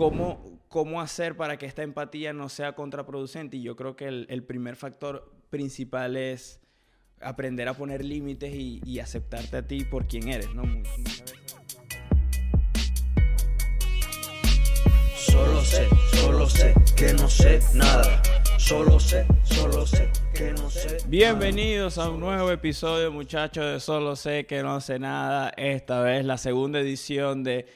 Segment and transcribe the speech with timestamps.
[0.00, 3.58] ¿cómo, ¿cómo hacer para que esta empatía no sea contraproducente?
[3.58, 6.58] Y yo creo que el, el primer factor principal es
[7.20, 10.62] aprender a poner límites y, y, aceptarte a ti por quien eres, ¿no?
[15.16, 18.22] Solo sé, solo sé que no sé nada.
[18.56, 20.96] Solo sé, solo sé que no sé.
[21.08, 25.52] Bienvenidos a un nuevo episodio, muchachos, de Solo sé que no sé nada.
[25.58, 27.66] Esta vez la segunda edición de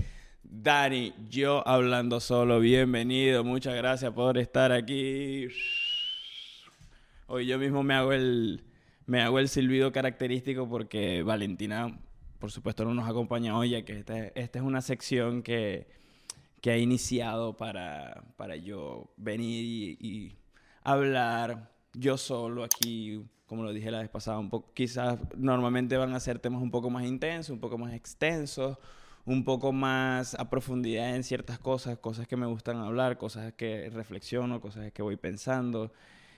[0.57, 2.61] Dani, yo hablando solo.
[2.61, 5.49] Bienvenido, muchas gracias por estar aquí.
[7.27, 8.63] Hoy yo mismo me hago el,
[9.05, 11.99] me hago el silbido característico porque Valentina,
[12.39, 15.89] por supuesto, no nos acompaña hoy, ya que esta, es una sección que,
[16.61, 20.37] que ha iniciado para, para yo venir y,
[20.85, 24.41] hablar yo solo aquí, como lo dije la vez pasada,
[24.73, 28.79] quizás normalmente van a ser temas un poco más intensos, un poco más extensos,
[29.27, 33.91] un poco más a profundidad en ciertas cosas, cosas que me gustan hablar, cosas que
[33.91, 35.93] reflexiono, cosas que voy pensando.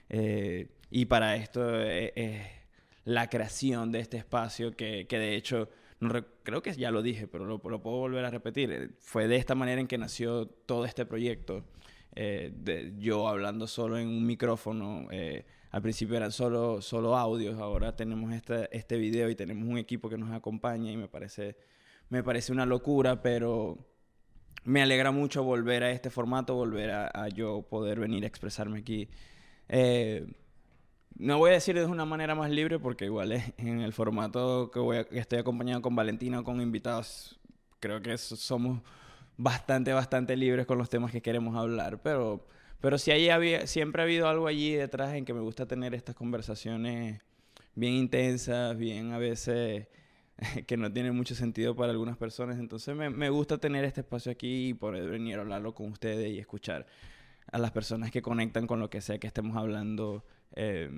[0.09, 2.47] Eh, y para esto es, es,
[3.05, 5.69] la creación de este espacio que, que de hecho,
[6.43, 8.95] creo que ya lo dije, pero lo, lo, puedo volver a repetir.
[9.01, 11.65] Fue de esta manera en que nació todo este proyecto.
[12.17, 15.07] Eh, yo hablando solo en un micrófono.
[15.11, 19.77] Eh, al principio eran solo, solo audios, ahora tenemos este, este video y tenemos un
[19.77, 21.57] equipo que nos acompaña y me parece,
[22.09, 23.79] me parece una locura, pero
[24.65, 29.09] me alegra mucho volver a este formato, volver a, yo poder venir a expresarme aquí.
[29.69, 30.27] Eh,
[31.19, 34.71] no voy a decir de una manera más libre porque igual es en el formato
[34.71, 37.39] que, voy estoy acompañado con Valentina o con invitados,
[37.81, 38.83] creo que somos
[39.37, 42.47] bastante, bastante libres con los temas que queremos hablar, pero,
[42.81, 46.15] pero sí había, siempre ha habido algo allí detrás en que me gusta tener estas
[46.15, 47.21] conversaciones
[47.75, 49.87] bien intensas, bien a veces
[50.67, 54.31] que no tienen mucho sentido para algunas personas, entonces me, me gusta tener este espacio
[54.33, 56.87] aquí y poder venir a hablarlo con ustedes y escuchar
[57.51, 60.25] a las personas que conectan con lo que sea que estemos hablando.
[60.55, 60.91] Eh,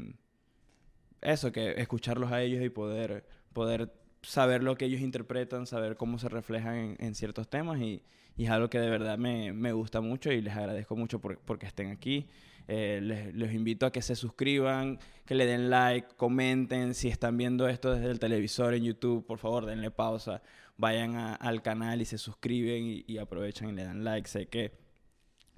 [1.21, 3.93] eso, que escucharlos a ellos y poder, poder
[4.23, 8.03] saber lo que ellos interpretan, saber cómo se reflejan en, en ciertos temas y,
[8.37, 11.39] y, es algo que de verdad me, me gusta mucho y les agradezco mucho por,
[11.41, 12.29] porque estén aquí.
[12.69, 16.95] Eh, les, les, invito a que se suscriban, que le den like, comenten.
[16.95, 20.43] Si están viendo esto desde el televisor en YouTube, por favor denle pausa,
[20.77, 24.29] vayan a, al canal y se suscriben y, y aprovechan y le dan like.
[24.29, 24.73] Sé que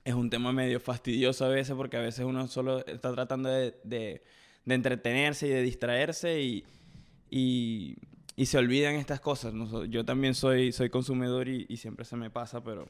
[0.04, 3.76] es un tema medio fastidioso a veces porque a veces uno solo está tratando de,
[3.84, 4.22] de,
[4.64, 6.64] de entretenerse y de distraerse y,
[7.30, 7.96] y,
[8.36, 9.52] y, se olvidan estas cosas.
[9.52, 9.84] ¿no?
[9.84, 12.88] Yo también soy, soy consumidor y, y, siempre se me pasa, pero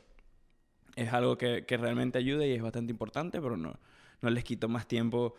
[0.96, 3.78] es algo que, que, realmente ayuda y es bastante importante, pero no,
[4.22, 5.34] no les quito más tiempo.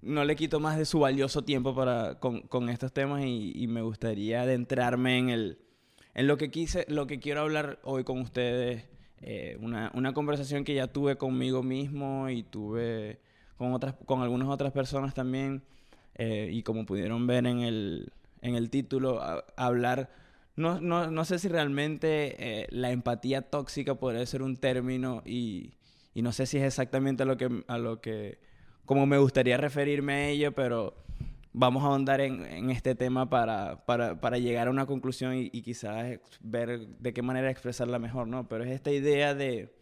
[0.00, 3.82] No le quito más de su valioso tiempo para, con, con estos temas y, me
[3.82, 5.58] gustaría adentrarme en, el,
[6.14, 8.84] en lo, que quise, lo que quiero hablar hoy con ustedes
[9.20, 13.18] eh, una, una, conversación que ya tuve conmigo mismo y tuve
[13.56, 15.64] con, otras, con algunas otras personas también.
[16.14, 19.20] Eh, y como pudieron ver en el, en el título,
[19.56, 20.10] hablar,
[20.56, 25.74] no, no, no, sé si realmente eh, la empatía tóxica podría ser un término y,
[26.18, 28.38] y, no sé si es exactamente a lo que, a lo que,
[28.84, 30.94] como me gustaría referirme a ello, pero
[31.52, 35.50] vamos a ahondar en, en este tema para, para, para, llegar a una conclusión y,
[35.62, 38.48] quizás ver de qué manera expresarla mejor, ¿no?
[38.48, 39.74] Pero es esta idea de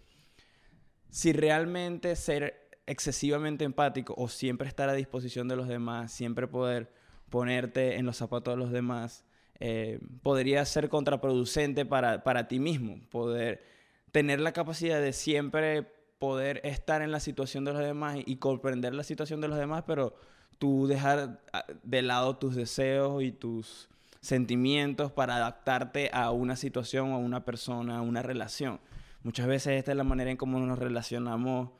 [1.10, 6.92] si realmente ser excesivamente empático o siempre estar a disposición de los demás, siempre poder
[7.30, 9.24] ponerte en los zapatos de los demás,
[9.58, 13.64] eh, podría ser contraproducente para, para ti mismo, poder
[14.12, 18.94] tener la capacidad de siempre poder estar en la situación de los demás y, comprender
[18.94, 20.14] la situación de los demás, pero
[20.58, 21.40] tú dejar
[21.82, 23.88] de lado tus deseos y tus
[24.20, 28.80] sentimientos para adaptarte a una situación, a una persona, a una relación.
[29.22, 31.70] Muchas veces esta es la manera en cómo nos relacionamos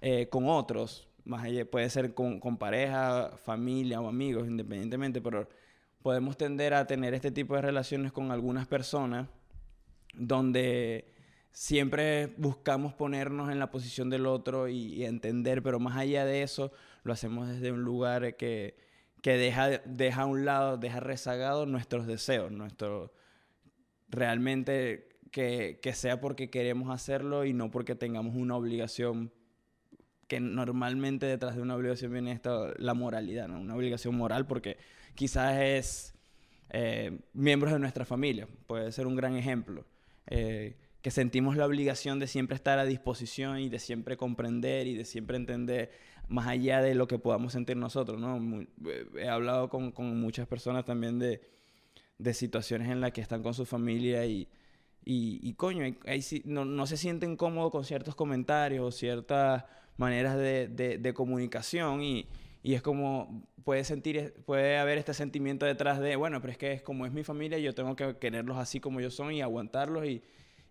[0.00, 5.48] eh, con otros, más allá, puede ser con, con, pareja, familia o amigos, independientemente, pero
[6.02, 9.28] podemos tender a tener este tipo de relaciones con algunas personas
[10.14, 11.15] donde
[11.56, 16.42] siempre buscamos ponernos en la posición del otro y, y, entender, pero más allá de
[16.42, 16.70] eso,
[17.02, 18.76] lo hacemos desde un lugar que,
[19.22, 23.14] que deja, deja a un lado, deja rezagados nuestros deseos, nuestro,
[24.10, 29.32] realmente que, que sea porque queremos hacerlo y no porque tengamos una obligación
[30.28, 33.58] que normalmente detrás de una obligación viene esta, la moralidad, ¿no?
[33.58, 34.76] Una obligación moral porque
[35.14, 36.14] quizás es
[36.68, 39.86] eh, miembros de nuestra familia, puede ser un gran ejemplo.
[40.26, 40.76] Eh,
[41.06, 45.04] que sentimos la obligación de siempre estar a disposición y de siempre comprender y de
[45.04, 45.92] siempre entender
[46.26, 48.66] más allá de lo que podamos sentir nosotros, ¿no?
[49.16, 51.40] He hablado con, con, muchas personas también de,
[52.18, 54.48] de situaciones en las que están con su familia y,
[55.04, 59.62] y, coño, ahí, no, no, se siente incómodo con ciertos comentarios o ciertas
[59.98, 62.26] maneras de, de, comunicación y,
[62.64, 66.72] y, es como puede sentir, puede haber este sentimiento detrás de, bueno, pero es que
[66.72, 70.04] es como es mi familia, yo tengo que quererlos así como yo son y aguantarlos
[70.04, 70.20] y,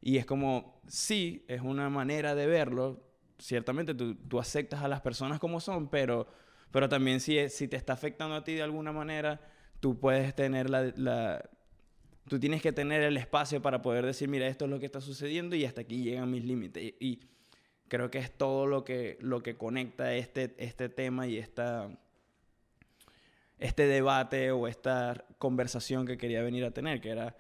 [0.06, 3.04] y es como, sí, es una manera de verlo,
[3.40, 6.28] ciertamente tú, tú aceptas a las personas como son, pero,
[6.70, 9.42] pero también si, si te está afectando a ti de alguna manera,
[9.80, 11.50] tú puedes tener la, la
[12.28, 15.02] Tú tienes que tener el espacio para poder decir, mira, esto es lo que está
[15.02, 16.94] sucediendo y hasta aquí llegan mis límites.
[17.00, 17.22] Y,
[17.88, 21.90] creo que es todo lo que, lo que conecta este, este tema y esta,
[23.60, 27.36] este debate o esta conversación que quería venir a tener, que era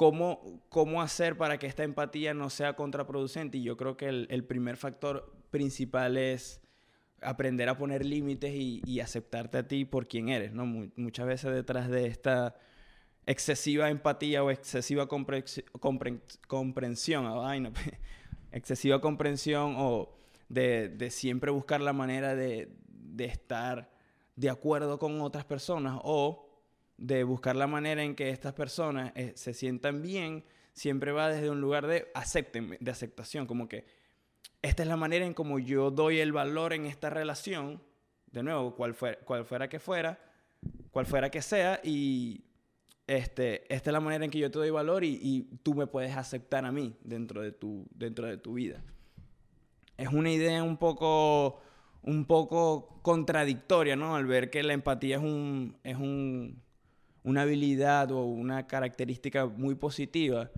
[0.00, 3.58] cómo, cómo hacer para que esta empatía no sea contraproducente.
[3.58, 6.62] Y yo creo que el, primer factor principal es
[7.20, 10.64] aprender a poner límites y, aceptarte a ti por quien eres, ¿no?
[10.64, 12.54] muchas veces detrás de esta
[13.26, 15.66] excesiva empatía o excesiva comprensión,
[17.26, 17.54] ah,
[18.52, 20.14] excesiva comprensión o
[20.48, 22.74] de, siempre buscar la manera de,
[23.18, 23.90] estar
[24.34, 26.49] de acuerdo con otras personas o
[27.00, 30.44] de buscar la manera en que estas personas eh, se sientan bien,
[30.74, 33.86] siempre va desde un lugar de acepten, de aceptación, como que
[34.62, 37.82] esta es la manera en como yo doy el valor en esta relación,
[38.30, 40.20] de nuevo, cual fuera, cual fuera que fuera,
[40.90, 42.44] cual fuera que sea, y
[43.06, 46.14] este, esta es la manera en que yo te doy valor y, tú me puedes
[46.14, 48.84] aceptar a mí dentro de tu, dentro de tu vida.
[49.96, 51.60] Es una idea un poco,
[52.02, 54.14] un poco contradictoria, ¿no?
[54.16, 56.62] Al ver que la empatía es, un, es un,
[57.22, 60.50] una habilidad o una característica muy positiva,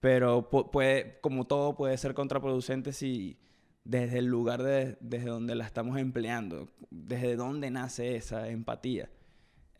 [0.00, 3.38] pero puede, como todo puede ser contraproducente si
[3.84, 9.10] desde el lugar de, desde donde la estamos empleando, desde dónde nace esa empatía.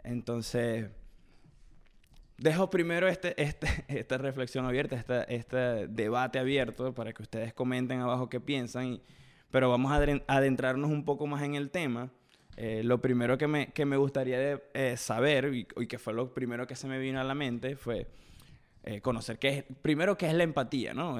[0.02, 0.90] Entonces
[2.36, 8.00] Dejo primero este, este, esta reflexión abierta, este, este debate abierto para que ustedes comenten
[8.00, 9.00] abajo qué piensan,
[9.50, 12.10] pero vamos a adentrarnos un poco más en el tema.
[12.56, 16.66] Eh, lo primero que me, que me gustaría eh, saber, y, que fue lo primero
[16.66, 18.06] que se me vino a la mente, fue
[18.84, 21.18] eh, conocer qué primero qué es la empatía, ¿no?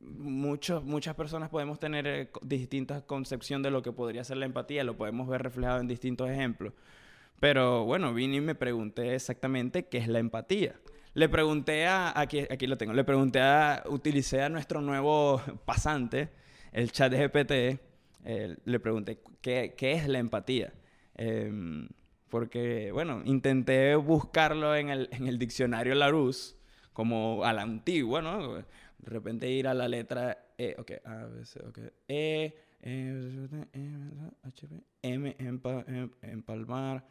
[0.00, 5.28] muchas personas podemos tener distintas concepciones de lo que podría ser la empatía, lo podemos
[5.28, 6.72] ver reflejado en distintos ejemplos.
[7.40, 10.76] Pero bueno, vine y me pregunté exactamente qué es la empatía.
[11.14, 16.28] Le pregunté a, aquí, aquí lo tengo, le pregunté a, utilicé a nuestro nuevo pasante,
[16.72, 17.93] el chat de GPT,
[18.24, 20.72] eh, le pregunté qué, qué, es la empatía.
[21.14, 21.88] Em,
[22.28, 26.56] porque, bueno, intenté buscarlo en el, en el diccionario Larousse,
[26.92, 28.54] como a la antigua, ¿no?
[28.54, 28.64] De
[29.04, 31.78] repente ir a la letra E, ok, A, B, C, ok,
[32.08, 32.54] E,
[35.02, 35.36] M,
[36.22, 37.06] empalmar,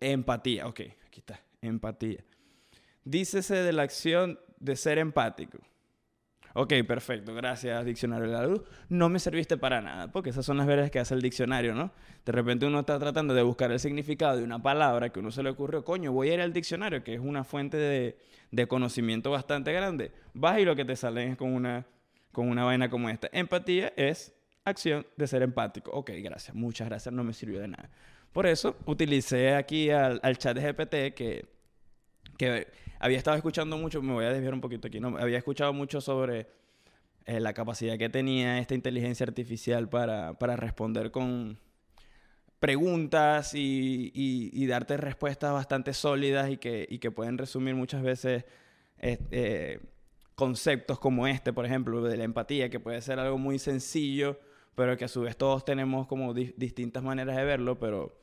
[0.00, 2.24] empatía, ok, aquí está, empatía.
[3.04, 5.58] Dícese de la acción de ser empático.
[6.56, 8.62] Ok, perfecto, gracias, diccionario de la luz.
[8.88, 11.90] No me serviste para nada, porque esas son las veras que hace el diccionario, ¿no?
[12.24, 15.42] De repente uno está tratando de buscar el significado de una palabra que uno se
[15.42, 18.16] le ocurrió, coño, voy a ir al diccionario, que es una fuente de,
[18.52, 20.12] de conocimiento bastante grande.
[20.32, 21.86] Vas y lo que te sale es con una,
[22.30, 23.28] con una vaina como esta.
[23.32, 24.32] Empatía es
[24.64, 25.90] acción de ser empático.
[25.90, 27.90] Ok, gracias, muchas gracias, no me sirvió de nada.
[28.32, 31.46] Por eso utilicé aquí al, chat de GPT que,
[32.36, 35.72] que había estado escuchando mucho, me voy a desviar un poquito aquí, no, había escuchado
[35.72, 36.46] mucho sobre
[37.26, 41.58] eh, la capacidad que tenía esta inteligencia artificial para, para responder con
[42.58, 48.44] preguntas y, y, darte respuestas bastante sólidas y que, y que pueden resumir muchas veces
[49.00, 49.80] eh,
[50.34, 54.38] conceptos como este, por ejemplo, de la empatía, que puede ser algo muy sencillo,
[54.74, 58.18] pero que a su vez todos tenemos como distintas maneras de verlo, pero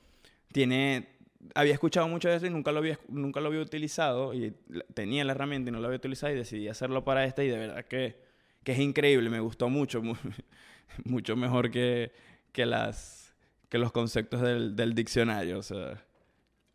[0.52, 1.08] tiene,
[1.56, 4.54] había escuchado mucho de eso y nunca lo había, nunca lo había utilizado y
[4.94, 7.58] tenía la herramienta y no lo había utilizado y decidí hacerlo para este y de
[7.58, 8.18] verdad que,
[8.64, 10.02] que es increíble, me gustó mucho,
[11.06, 12.12] mucho mejor que,
[12.52, 13.34] que, las,
[13.70, 15.60] que los conceptos del, del diccionario.
[15.60, 16.04] O sea,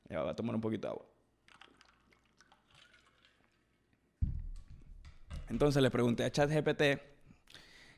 [0.08, 1.06] ya voy a tomar un poquito de agua.
[5.48, 6.82] Entonces le pregunté a ChatGPT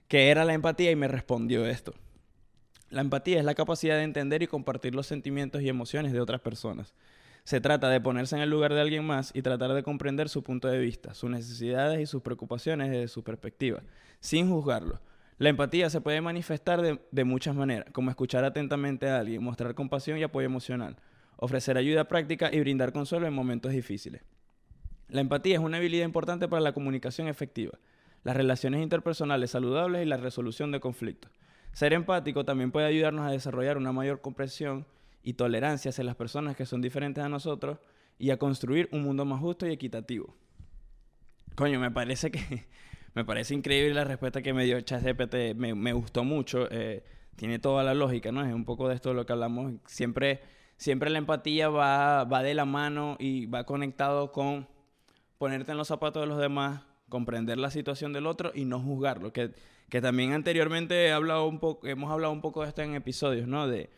[0.06, 1.94] qué era la empatía y me respondió esto.
[2.90, 6.40] La empatía es la capacidad de entender y compartir los sentimientos y emociones de otras
[6.40, 6.94] personas.
[7.44, 10.42] Se trata de ponerse en el lugar de alguien más y tratar de comprender su
[10.42, 13.82] punto de vista, sus necesidades y sus preocupaciones desde su perspectiva,
[14.20, 15.00] sin juzgarlo.
[15.38, 20.18] La empatía se puede manifestar de, muchas maneras, como escuchar atentamente a alguien, mostrar compasión
[20.18, 20.96] y apoyo emocional,
[21.36, 24.22] ofrecer ayuda práctica y brindar consuelo en momentos difíciles.
[25.08, 27.78] La empatía es una habilidad importante para la comunicación efectiva,
[28.24, 31.30] las relaciones interpersonales saludables y la resolución de conflictos.
[31.72, 34.86] Ser empático también puede ayudarnos a desarrollar una mayor comprensión
[35.22, 37.78] y tolerancia hacia las personas que son diferentes a nosotros
[38.18, 40.34] y a construir un mundo más justo y equitativo.
[41.54, 42.66] Coño, me parece que...
[43.14, 45.56] me parece increíble la respuesta que me dio ChatGPT.
[45.56, 46.68] Me, me gustó mucho.
[46.70, 47.04] Eh,
[47.36, 48.44] tiene toda la lógica, ¿no?
[48.44, 49.72] Es un poco de esto de lo que hablamos.
[49.86, 50.40] Siempre,
[50.76, 54.68] siempre la empatía va, va de la mano y va conectado con
[55.38, 59.32] ponerte en los zapatos de los demás, comprender la situación del otro y no juzgarlo.
[59.32, 59.52] Que,
[59.88, 63.66] que también anteriormente hemos hablado un poco de esto en episodios, ¿no?
[63.66, 63.90] De,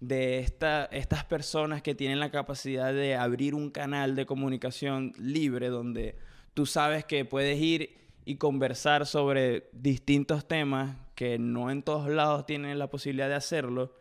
[0.00, 5.68] de esta, estas personas que tienen la capacidad de abrir un canal de comunicación libre
[5.68, 6.16] donde
[6.54, 12.46] tú sabes que puedes ir y conversar sobre distintos temas que no en todos lados
[12.46, 13.94] tienen la posibilidad de hacerlo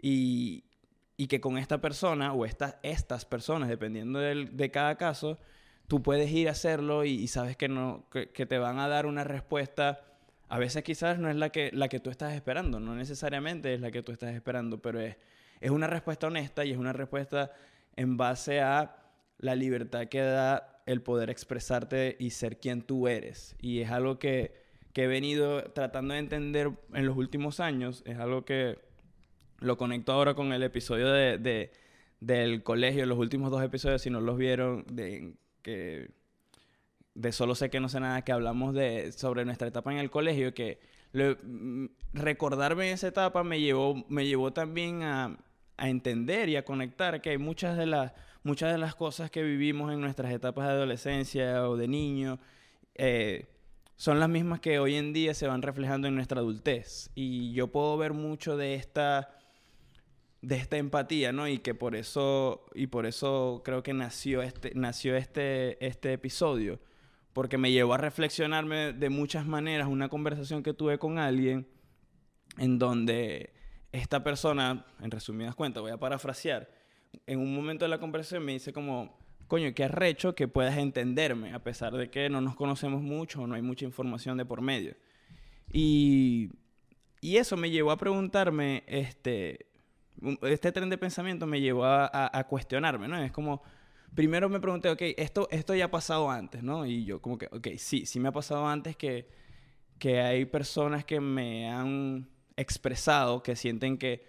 [0.00, 0.64] y,
[1.16, 5.38] y que con esta persona o estas personas, dependiendo de cada caso,
[5.88, 9.24] tú puedes ir a hacerlo y, sabes que, no, que, te van a dar una
[9.24, 10.00] respuesta.
[10.48, 13.80] A veces quizás no es la que, la que tú estás esperando, no necesariamente es
[13.80, 15.16] la que tú estás esperando, pero es,
[15.60, 17.52] es una respuesta honesta y es una respuesta
[17.96, 18.96] en base a
[19.38, 23.56] la libertad que da el poder expresarte y ser quien tú eres.
[23.60, 24.54] Y es algo que,
[24.92, 28.78] que he venido tratando de entender en los últimos años, es algo que
[29.60, 31.72] lo conecto ahora con el episodio de, de
[32.20, 36.10] del colegio, los últimos dos episodios, si no los vieron, de, que
[37.18, 40.08] de solo sé que no sé nada, que hablamos de, sobre nuestra etapa en el
[40.08, 40.78] colegio, que
[41.12, 45.36] mm, recordarme esa etapa me llevó, me llevó también a,
[45.76, 48.12] a, entender y a conectar que hay muchas de, las,
[48.44, 52.38] muchas de las cosas que vivimos en nuestras etapas de adolescencia o de niño,
[52.94, 53.48] eh,
[53.96, 57.10] son las mismas que hoy en día se van reflejando en nuestra adultez.
[57.16, 59.34] Y yo puedo ver mucho de esta
[60.40, 61.48] de esta empatía, ¿no?
[61.48, 66.78] Y que por eso, y por eso creo que nació este, nació este, este episodio,
[67.38, 71.68] porque me llevó a reflexionarme de muchas maneras una conversación que tuve con alguien
[72.56, 73.54] en donde
[73.92, 76.68] esta persona, en resumidas cuentas, voy a parafrasear,
[77.28, 79.16] en un momento de la conversación me dice como,
[79.46, 83.46] coño, qué arrecho que puedas entenderme, a pesar de que no nos conocemos mucho o
[83.46, 84.96] no hay mucha información de por medio.
[85.72, 86.50] Y,
[87.20, 89.68] y eso me llevó a preguntarme, este,
[90.42, 93.16] este tren de pensamiento me llevó a, cuestionarme, ¿no?
[93.22, 93.62] Es como,
[94.14, 96.86] primero me pregunté, ok, esto, esto ya ha pasado antes, ¿no?
[96.86, 99.28] Y yo como que, ok, sí, sí me ha pasado antes que,
[99.98, 104.26] que hay personas que me han expresado, que sienten que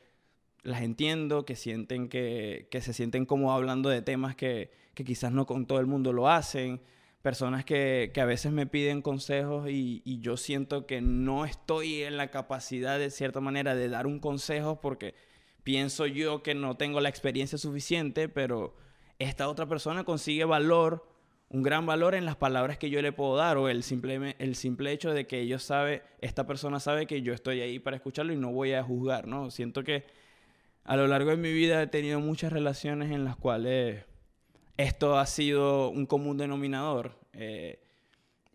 [0.63, 5.31] las entiendo, que sienten que, que se sienten como hablando de temas que, que, quizás
[5.31, 6.81] no con todo el mundo lo hacen,
[7.21, 12.03] personas que, que a veces me piden consejos y, y, yo siento que no estoy
[12.03, 15.15] en la capacidad de cierta manera de dar un consejo porque
[15.63, 18.75] pienso yo que no tengo la experiencia suficiente, pero
[19.19, 21.07] esta otra persona consigue valor,
[21.49, 24.55] un gran valor en las palabras que yo le puedo dar o el simple, el
[24.55, 28.33] simple hecho de que ellos sabe, esta persona sabe que yo estoy ahí para escucharlo
[28.33, 29.51] y no voy a juzgar, ¿no?
[29.51, 30.05] Siento que
[30.83, 34.05] a lo largo de mi vida he tenido muchas relaciones en las cuales
[34.77, 37.19] esto ha sido un común denominador.
[37.33, 37.79] Eh,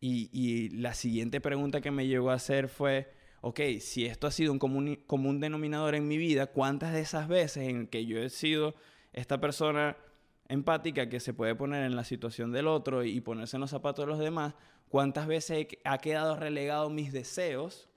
[0.00, 4.30] y, y la siguiente pregunta que me llegó a hacer fue, ok, si esto ha
[4.30, 8.30] sido un común, denominador en mi vida, ¿cuántas de esas veces en que yo he
[8.30, 8.74] sido
[9.12, 9.98] esta persona
[10.48, 14.04] empática que se puede poner en la situación del otro y ponerse en los zapatos
[14.04, 14.54] de los demás,
[14.88, 17.88] cuántas veces ha quedado relegado mis deseos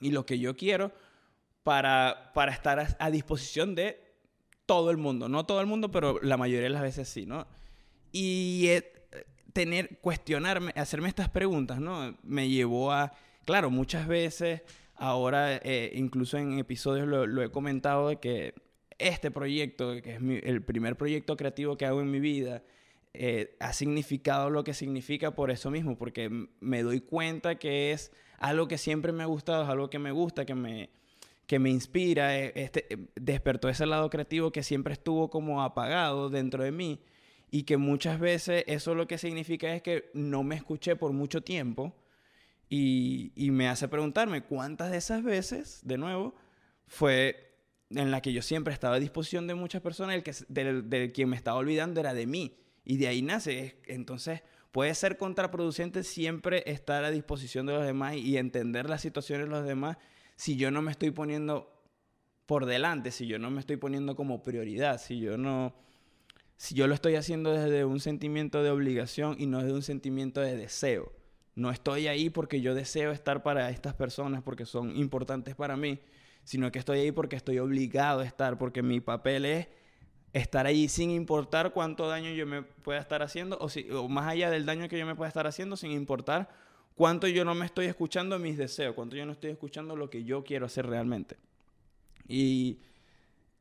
[0.00, 0.92] y lo que yo quiero
[1.62, 4.00] para, para estar a, disposición de
[4.66, 5.28] todo el mundo.
[5.28, 7.46] No todo el mundo, pero la mayoría de las veces sí, ¿no?
[8.12, 8.68] Y
[9.52, 12.16] tener, cuestionarme, hacerme estas preguntas, ¿no?
[12.22, 13.12] Me llevó a
[13.44, 14.62] claro, muchas veces,
[14.96, 18.54] ahora eh, incluso en episodios lo, he comentado de que
[19.08, 22.62] este proyecto, que es el primer proyecto creativo que hago en mi vida,
[23.12, 28.12] eh, ha significado lo que significa por eso mismo, porque me doy cuenta que es
[28.38, 30.90] algo que siempre me ha gustado, es algo que me gusta, que me,
[31.46, 36.64] que me inspira, eh, este, despertó ese lado creativo que siempre estuvo como apagado dentro
[36.64, 37.00] de mí
[37.50, 41.42] y que muchas veces eso lo que significa es que no me escuché por mucho
[41.42, 41.94] tiempo
[42.68, 46.34] y, me hace preguntarme cuántas de esas veces, de nuevo,
[46.88, 47.53] fue
[47.90, 51.28] en la que yo siempre estaba a disposición de muchas personas, el que, del, quien
[51.28, 52.56] me estaba olvidando era de mí.
[52.84, 53.80] Y de ahí nace.
[53.86, 59.46] Entonces, puede ser contraproducente siempre estar a disposición de los demás y entender las situaciones
[59.46, 59.96] de los demás
[60.36, 61.70] si yo no me estoy poniendo
[62.46, 65.74] por delante, si yo no me estoy poniendo como prioridad, si yo no
[66.56, 70.40] si yo lo estoy haciendo desde un sentimiento de obligación y no desde un sentimiento
[70.40, 71.12] de deseo.
[71.56, 76.00] No estoy ahí porque yo deseo estar para estas personas, porque son importantes para mí,
[76.44, 79.68] sino que estoy ahí porque estoy obligado a estar, porque mi papel es
[80.32, 84.28] estar ahí sin importar cuánto daño yo me pueda estar haciendo, o, si, o más
[84.28, 86.50] allá del daño que yo me pueda estar haciendo, sin importar
[86.94, 90.24] cuánto yo no me estoy escuchando mis deseos, cuánto yo no estoy escuchando lo que
[90.24, 91.36] yo quiero hacer realmente.
[92.26, 92.80] Y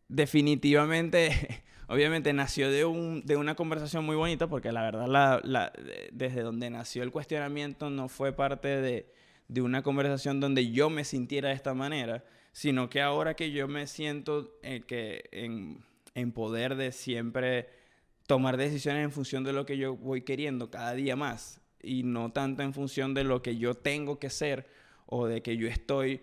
[0.08, 5.72] definitivamente, obviamente nació de, un, de una conversación muy bonita, porque la verdad, la, la,
[6.12, 9.12] desde donde nació el cuestionamiento no fue parte de,
[9.48, 12.24] de una conversación donde yo me sintiera de esta manera,
[12.54, 15.84] sino que ahora que yo me siento en, eh, que en,
[16.16, 17.68] en poder de siempre
[18.28, 22.32] tomar decisiones en función de lo que yo voy queriendo cada día más y no
[22.32, 24.68] tanto en función de lo que yo tengo que ser
[25.06, 26.22] o de que yo estoy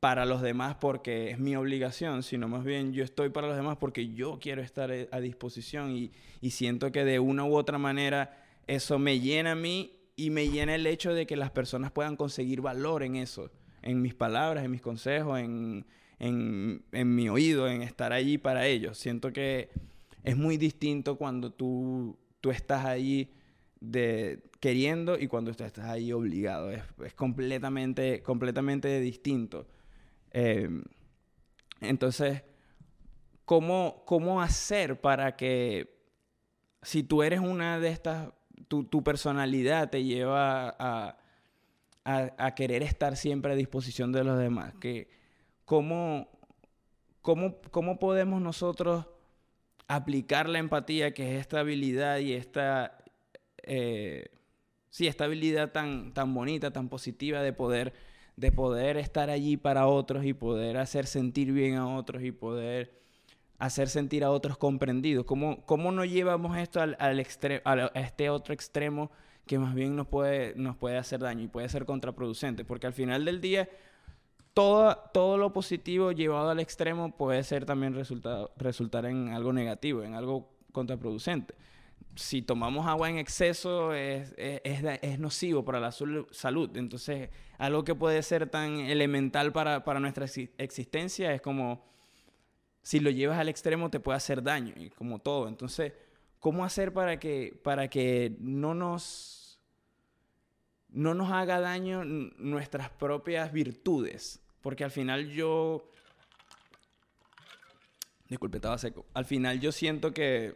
[0.00, 3.78] para los demás porque es mi obligación, sino más bien yo estoy para los demás
[3.78, 7.78] porque yo quiero estar eh, a disposición y, y siento que de una u otra
[7.78, 11.92] manera eso me llena a mí y me llena el hecho de que las personas
[11.92, 13.50] puedan conseguir valor en eso,
[13.86, 15.86] en mis palabras, en mis consejos, en,
[16.18, 18.98] en, en mi oído, en estar allí para ellos.
[18.98, 19.70] Siento que
[20.24, 23.32] es muy distinto cuando tú, tú estás ahí
[23.80, 26.70] de queriendo y cuando tú estás ahí obligado.
[26.72, 29.68] Es, es completamente, completamente distinto.
[30.32, 30.68] Eh,
[31.80, 32.42] entonces,
[33.44, 35.96] ¿cómo, ¿cómo hacer para que
[36.82, 38.30] si tú eres una de estas,
[38.66, 41.18] tu, tu personalidad te lleva a,
[42.06, 44.74] a, querer estar siempre a disposición de los demás?
[44.80, 45.08] Que,
[45.64, 46.28] ¿cómo,
[47.20, 49.06] cómo, ¿Cómo podemos nosotros
[49.88, 52.98] aplicar la empatía, que es esta habilidad y esta,
[53.62, 54.30] eh,
[54.88, 57.92] sí, esta habilidad tan, tan bonita, tan positiva de poder,
[58.36, 63.00] de poder estar allí para otros y poder hacer sentir bien a otros y poder
[63.58, 65.24] hacer sentir a otros comprendidos.
[65.24, 67.18] ¿Cómo, cómo no llevamos esto al, al
[67.64, 69.10] a este otro extremo
[69.46, 72.64] que más bien nos puede, nos puede hacer daño y puede ser contraproducente?
[72.64, 73.68] Porque al final del día
[74.54, 80.02] todo, todo lo positivo llevado al extremo puede ser también resultado, resultar en algo negativo,
[80.02, 81.54] en algo contraproducente.
[82.14, 86.74] Si tomamos agua en exceso es, es, es nocivo para la salud.
[86.76, 90.24] Entonces, algo que puede ser tan elemental para, para nuestra
[90.56, 91.84] existencia es como,
[92.80, 95.48] si lo llevas al extremo te puede hacer daño, y como todo.
[95.48, 95.92] Entonces,
[96.46, 99.58] ¿cómo hacer para que, para que no nos
[100.90, 104.40] no nos haga daño nuestras propias virtudes.
[104.60, 105.90] Porque al final yo...
[108.28, 109.06] Disculpe, estaba seco.
[109.12, 110.54] Al final yo siento que,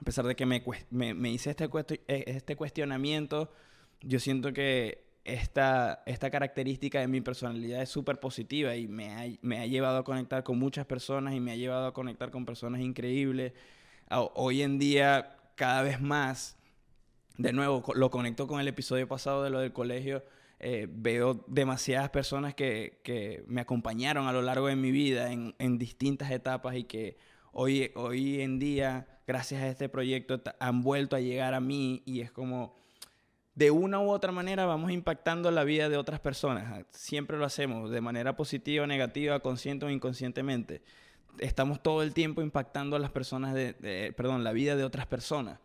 [0.00, 1.68] a pesar de que me, me, me hice este,
[2.08, 3.52] eh, este cuestionamiento,
[4.00, 9.26] yo siento que esta, esta característica de mi personalidad es súper positiva y me ha,
[9.42, 12.46] me ha, llevado a conectar con muchas personas y me ha llevado a conectar con
[12.46, 13.52] personas increíbles.
[14.10, 16.56] Hoy en día, cada vez más,
[17.36, 20.22] de nuevo, lo conecto con el episodio pasado de lo del colegio,
[20.60, 25.54] eh, veo demasiadas personas que, que, me acompañaron a lo largo de mi vida en,
[25.58, 27.18] en, distintas etapas y que
[27.52, 32.20] hoy, hoy en día, gracias a este proyecto, han vuelto a llegar a mí y
[32.20, 32.74] es como,
[33.54, 36.84] de una u otra manera vamos impactando la vida de otras personas.
[36.90, 40.82] Siempre lo hacemos, de manera positiva negativa, consciente o inconscientemente.
[41.38, 45.06] Estamos todo el tiempo impactando a las personas de, de perdón, la vida de otras
[45.06, 45.58] personas.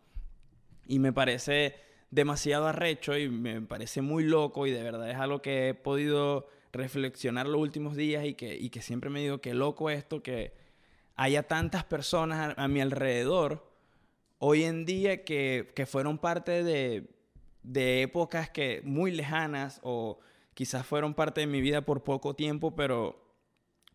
[0.86, 1.76] Y me parece
[2.10, 6.48] demasiado arrecho y me parece muy loco y de verdad es algo que he podido
[6.72, 10.52] reflexionar los últimos días y que, y que siempre me digo que loco esto, que
[11.16, 13.70] haya tantas personas a, a mi alrededor
[14.38, 17.10] hoy en día que, que fueron parte de,
[17.62, 20.18] de, épocas que muy lejanas o
[20.54, 23.29] quizás fueron parte de mi vida por poco tiempo, pero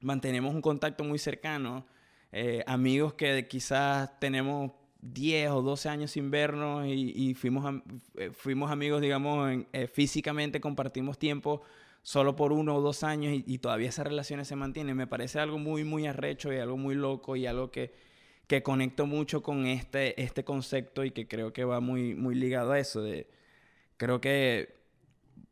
[0.06, 1.86] mantenemos un contacto muy cercano.
[2.32, 7.82] Eh, amigos que quizás tenemos 10 o 12 años sin vernos y, y fuimos,
[8.16, 11.62] eh, fuimos amigos, digamos, en, eh, físicamente compartimos tiempo
[12.04, 14.96] solo por uno o dos años y, y, todavía esas relaciones se mantienen.
[14.96, 17.94] Me parece algo muy, muy arrecho y algo muy loco y algo que,
[18.48, 22.74] que conecto mucho con este, este concepto y que creo que va muy, muy ligado
[22.74, 23.02] a eso.
[23.02, 23.28] De,
[23.98, 24.76] creo que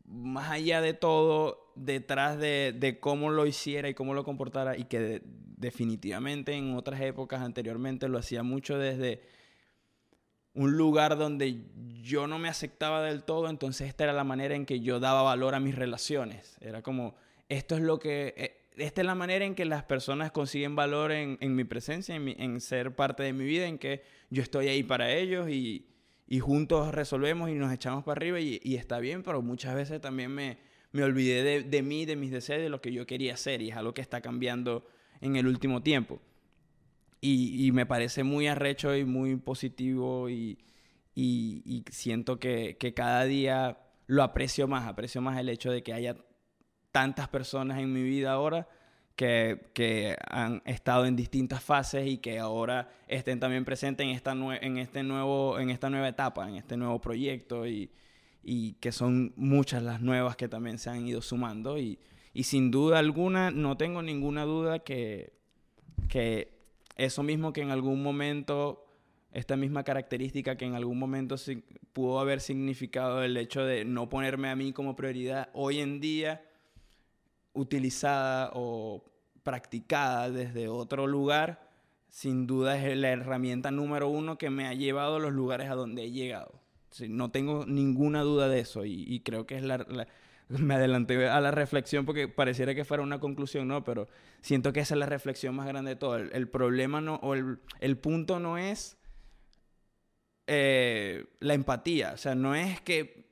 [0.06, 4.86] más allá de todo, detrás de, de cómo lo hiciera y cómo lo comportara y
[4.86, 5.22] que de,
[5.58, 9.22] definitivamente en otras épocas anteriormente lo hacía mucho desde
[10.54, 11.64] un lugar donde
[12.02, 15.24] yo no me aceptaba del todo, entonces esta era la manera en que yo daba
[15.24, 16.58] valor a mis relaciones.
[16.62, 17.16] Era como,
[17.50, 21.12] esto es lo que, eh, esta es la manera en que las personas consiguen valor
[21.12, 24.68] en, en mi presencia, en, en, ser parte de mi vida, en que yo estoy
[24.68, 25.88] ahí para ellos y,
[26.28, 30.32] y juntos resolvemos y nos echamos para arriba y, está bien, pero muchas veces también
[30.32, 30.58] me,
[30.94, 33.76] me olvidé de, mí, de mis deseos, de lo que yo quería hacer y es
[33.76, 34.86] algo que está cambiando
[35.22, 36.22] en el último tiempo.
[37.20, 40.60] Y, me parece muy arrecho y muy positivo y,
[41.16, 46.18] y, siento que, cada día lo aprecio más, aprecio más el hecho de que haya
[46.92, 48.68] tantas personas en mi vida ahora
[49.16, 54.34] que, que han estado en distintas fases y que ahora estén también presentes en esta,
[54.34, 57.90] en este nuevo, en esta nueva etapa, en este nuevo proyecto y,
[58.44, 62.00] y que son muchas las nuevas que también se han ido sumando y,
[62.34, 65.34] y sin duda alguna no tengo ninguna duda que
[66.08, 66.54] que
[66.96, 68.86] eso mismo que en algún momento,
[69.32, 71.36] esta misma característica que en algún momento
[71.92, 76.46] pudo haber significado el hecho de no ponerme a mí como prioridad, hoy en día
[77.54, 79.04] utilizada o
[79.44, 81.72] practicada desde otro lugar,
[82.10, 85.76] sin duda es la herramienta número uno que me ha llevado a los lugares a
[85.76, 86.63] donde he llegado.
[87.08, 89.86] No tengo ninguna duda de eso y, creo que es la,
[90.50, 93.84] Me adelanté a la reflexión porque pareciera que fuera una conclusión, ¿no?
[93.84, 94.08] Pero
[94.42, 96.18] siento que esa es la reflexión más grande de todo.
[96.18, 98.98] El, problema no, o el, el, punto no es
[100.48, 102.12] eh, la empatía.
[102.14, 103.28] O sea, no es que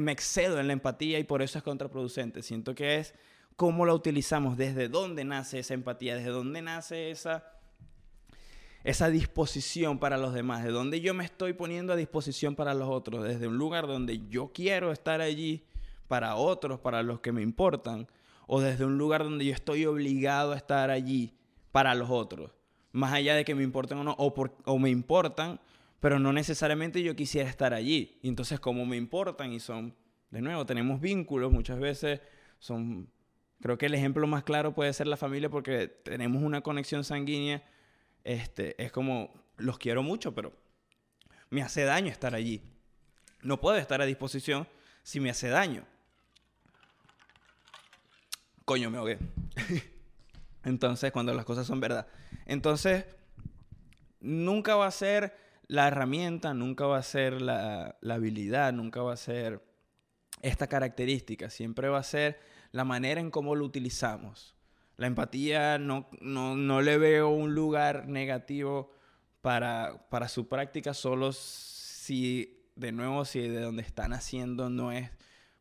[0.00, 2.42] me excedo en la empatía y por eso es contraproducente.
[2.42, 3.14] Siento que es
[3.56, 7.44] cómo la utilizamos, desde dónde nace esa empatía, desde dónde nace esa,
[8.84, 12.88] esa disposición para los demás, de dónde yo me estoy poniendo a disposición para los
[12.88, 15.64] otros, desde un lugar donde yo quiero estar allí
[16.06, 18.06] para otros, para los que me importan,
[18.46, 21.32] o desde un lugar donde yo estoy obligado a estar allí
[21.72, 22.52] para los otros,
[22.92, 24.32] más allá de que me importen o no, o,
[24.66, 25.58] o me importan,
[25.98, 28.18] pero no necesariamente yo quisiera estar allí.
[28.22, 29.94] Y entonces, como me importan y son,
[30.30, 32.20] de nuevo, tenemos vínculos, muchas veces
[32.58, 33.08] son
[33.64, 37.62] Creo que el ejemplo más claro puede ser la familia porque tenemos una conexión sanguínea.
[38.24, 40.52] Este, es como, los quiero mucho, pero
[41.50, 42.62] me hace daño estar allí.
[43.42, 44.66] No puedo estar a disposición
[45.02, 45.84] si me hace daño.
[48.64, 49.18] Coño, me ahogué.
[50.64, 52.08] Entonces, cuando las cosas son verdad.
[52.46, 53.04] Entonces,
[54.20, 59.12] nunca va a ser la herramienta, nunca va a ser la, la habilidad, nunca va
[59.12, 59.62] a ser
[60.40, 61.50] esta característica.
[61.50, 62.40] Siempre va a ser
[62.72, 64.54] la manera en cómo lo utilizamos.
[64.96, 68.92] La empatía no, no, le veo un lugar negativo
[69.40, 75.10] para, para su práctica, solo si, de nuevo, si de donde están haciendo no es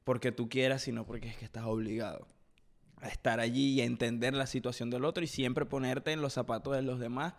[0.03, 2.27] porque tú quieras, sino porque es que estás obligado
[2.97, 6.33] a estar allí y a entender la situación del otro y siempre ponerte en los
[6.33, 7.33] zapatos de los demás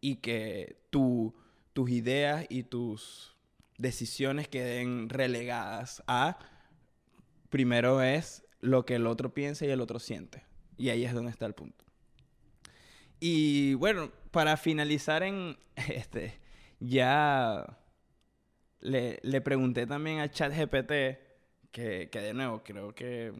[0.00, 1.34] y que tu,
[1.72, 3.36] tus ideas y tus
[3.78, 6.38] decisiones queden relegadas a
[7.48, 10.44] primero es lo que el otro piensa y el otro siente.
[10.76, 11.84] Y ahí es donde está el punto.
[13.20, 16.34] Y bueno, para finalizar en este,
[16.80, 17.78] ya
[18.80, 20.92] le, le pregunté también a ChatGPT,
[21.70, 23.32] que, que de nuevo creo que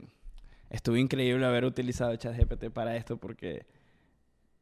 [0.70, 3.66] estuvo increíble haber utilizado ChatGPT para esto porque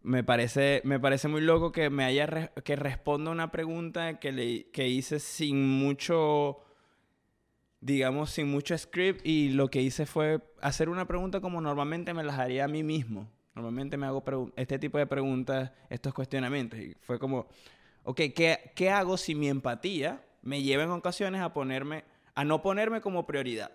[0.02, 4.70] me parece, me parece muy loco que me haya que responda una pregunta que, le,
[4.70, 6.58] que hice sin mucho
[7.80, 12.22] digamos, sin mucho script y lo que hice fue hacer una pregunta como normalmente me
[12.22, 13.30] las haría a mí mismo.
[13.54, 14.22] Normalmente me hago
[14.56, 16.78] este tipo de preguntas, estos cuestionamientos.
[16.78, 17.48] Y fue como,
[18.04, 22.62] ok, ¿qué, ¿qué hago si mi empatía me lleva en ocasiones a ponerme, a no
[22.62, 23.72] ponerme como prioridad?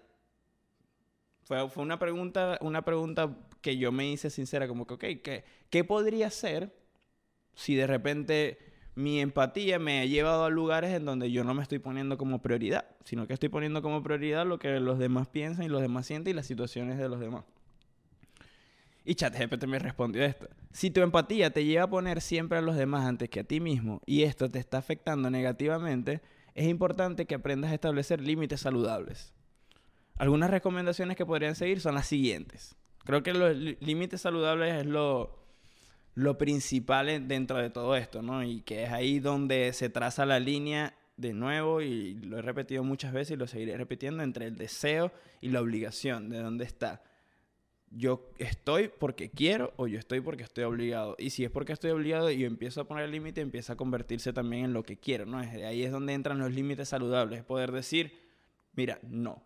[1.44, 5.44] Fue, fue una, pregunta, una pregunta que yo me hice sincera, como que, ok, ¿qué,
[5.70, 6.76] ¿qué podría ser
[7.54, 11.62] si de repente mi empatía me ha llevado a lugares en donde yo no me
[11.62, 15.66] estoy poniendo como prioridad, sino que estoy poniendo como prioridad lo que los demás piensan
[15.66, 17.44] y los demás sienten y las situaciones de los demás.
[19.04, 20.48] Y ChatGPT me respondió esto.
[20.72, 23.60] Si tu empatía te lleva a poner siempre a los demás antes que a ti
[23.60, 26.22] mismo y esto te está afectando negativamente,
[26.56, 29.34] es importante que aprendas a establecer límites saludables.
[30.18, 32.76] Algunas recomendaciones que podrían seguir son las siguientes.
[33.04, 35.45] Creo que los límites saludables es lo,
[36.16, 38.44] lo principal dentro de todo esto, ¿no?
[38.44, 42.84] Y que es ahí donde se traza la línea de nuevo, y lo he repetido
[42.84, 47.04] muchas veces y lo seguiré repitiendo, entre el deseo y la obligación, de dónde está.
[47.92, 51.16] Yo estoy porque quiero o yo estoy porque estoy obligado.
[51.18, 53.78] Y si es porque estoy obligado y yo empiezo a poner el límite, empieza a
[53.78, 55.38] convertirse también en lo que quiero, ¿no?
[55.38, 58.12] Ahí es donde entran los límites saludables, es poder decir,
[58.74, 59.42] mira, no.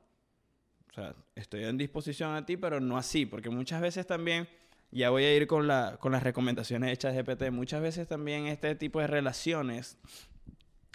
[0.90, 4.48] O sea, estoy en disposición a ti, pero no así, porque muchas veces también
[4.92, 7.52] ya voy a ir con, la, con las recomendaciones hechas de GPT.
[7.52, 9.98] Muchas veces también este tipo de relaciones,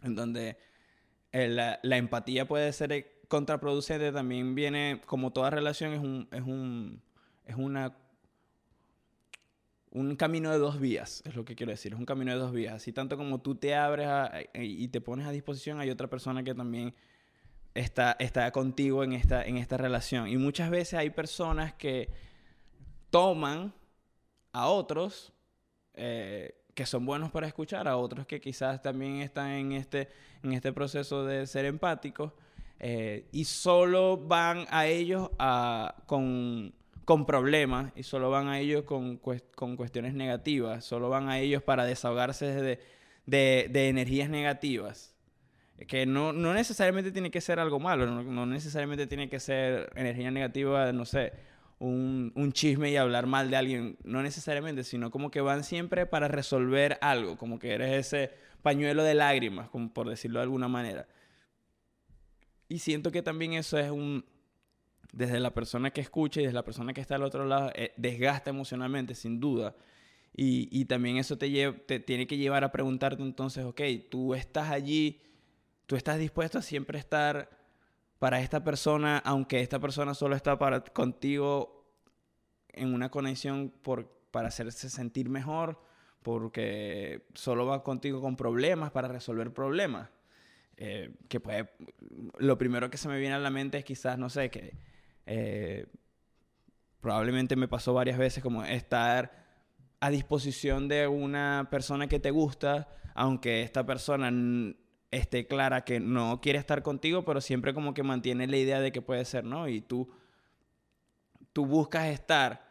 [0.03, 0.57] en donde
[1.33, 6.43] eh, la, la, empatía puede ser contraproducente, también viene, como toda relación, es un, es
[6.43, 7.03] un,
[7.45, 7.97] es una,
[9.91, 12.53] un camino de dos vías, es lo que quiero decir, es un camino de dos
[12.53, 12.75] vías.
[12.75, 14.09] Así tanto como tú te abres
[14.55, 16.95] y te pones a disposición, hay otra persona que también
[17.75, 20.29] está, está contigo en esta, en esta relación.
[20.29, 22.11] Y muchas veces hay personas que
[23.11, 23.73] toman
[24.55, 25.33] a otros
[25.95, 30.09] eh, que son buenos para escuchar, a otros que quizás también están en este,
[30.43, 32.33] en este proceso de ser empáticos,
[32.81, 35.31] eh, y solo van a ellos
[36.07, 36.75] con,
[37.27, 42.79] problemas, y solo van a ellos con, cuestiones negativas, solo van a ellos para desahogarse
[43.27, 45.15] de, energías negativas.
[45.89, 50.31] Que no, necesariamente tiene que ser algo malo, no, no necesariamente tiene que ser energía
[50.31, 51.33] negativa, no sé,
[51.89, 56.29] un, chisme y hablar mal de alguien, no necesariamente, sino como que van siempre para
[56.29, 61.07] resolver algo, como que eres ese pañuelo de lágrimas, como por decirlo de alguna manera.
[62.69, 64.25] Y siento que también eso es un,
[65.13, 67.93] desde la persona que escucha y desde la persona que está al otro lado, eh,
[67.97, 69.77] desgasta emocionalmente, sin duda.
[70.37, 74.71] Y, y también eso te, te tiene que llevar a preguntarte entonces, ok, tú estás
[74.71, 75.23] allí,
[75.87, 77.64] tú estás dispuesto a siempre estar
[78.19, 81.85] para esta persona, aunque esta persona solo está para, contigo
[82.69, 85.81] en una conexión por, para hacerse sentir mejor,
[86.23, 90.11] porque solo va contigo con problemas, para resolver problemas.
[90.77, 91.71] Eh, que puede,
[92.39, 94.77] lo primero que se me viene a la mente es quizás, no sé, que
[95.27, 95.87] eh,
[97.01, 99.45] probablemente me pasó varias veces como estar
[100.01, 104.31] a disposición de una persona que te gusta, aunque esta persona
[105.15, 108.93] esté clara que no quiere estar contigo, pero siempre como que mantiene la idea de
[108.93, 109.69] que puede ser, ¿no?
[109.69, 110.11] Y tú,
[111.53, 112.67] tú buscas estar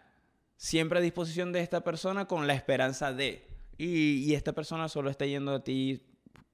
[0.58, 3.47] siempre a disposición de esta persona con la esperanza de.
[3.77, 6.01] Y, y esta persona solo está yendo a ti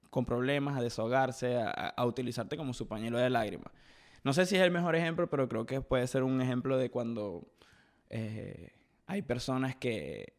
[0.09, 3.71] con problemas, a desahogarse, a, utilizarte como su pañuelo de lágrimas.
[4.23, 6.89] No sé si es el mejor ejemplo, pero creo que puede ser un ejemplo de
[6.89, 7.47] cuando
[8.09, 8.71] eh,
[9.05, 10.33] hay personas que,